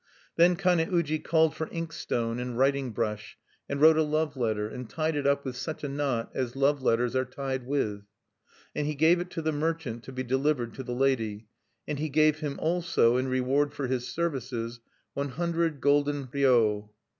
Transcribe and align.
Then 0.35 0.55
Kane 0.55 0.79
uji 0.91 1.19
called 1.19 1.55
for 1.55 1.67
inkstone 1.67 2.39
and 2.41 2.57
writing 2.57 2.89
brush, 2.91 3.37
and 3.69 3.79
wrote 3.79 3.97
a 3.97 4.01
love 4.01 4.35
letter, 4.35 4.67
and 4.67 4.89
tied 4.89 5.15
it 5.15 5.27
up 5.27 5.45
with 5.45 5.55
such 5.55 5.83
a 5.83 5.87
knot 5.87 6.31
as 6.33 6.55
love 6.55 6.81
letters 6.81 7.15
are 7.15 7.23
tied 7.23 7.67
with. 7.67 8.01
And 8.75 8.87
he 8.87 8.95
gave 8.95 9.19
it 9.19 9.29
to 9.29 9.43
the 9.43 9.51
merchant 9.51 10.01
to 10.05 10.11
be 10.11 10.23
delivered 10.23 10.73
to 10.73 10.83
the 10.83 10.95
lady; 10.95 11.45
and 11.87 11.99
he 11.99 12.09
gave 12.09 12.39
him 12.39 12.57
also, 12.59 13.15
in 13.17 13.27
reward 13.27 13.73
for 13.75 13.85
his 13.85 14.07
services, 14.07 14.79
one 15.13 15.29
hundred 15.29 15.79
golden 15.79 16.27
ryo. 16.33 16.89